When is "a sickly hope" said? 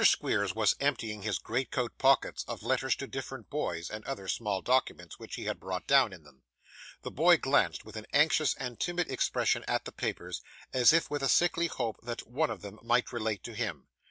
11.21-11.97